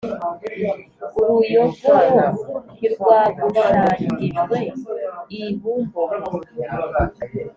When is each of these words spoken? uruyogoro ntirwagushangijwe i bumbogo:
uruyogoro 1.19 2.21
ntirwagushangijwe 2.75 4.57
i 5.39 5.41
bumbogo: 5.59 6.29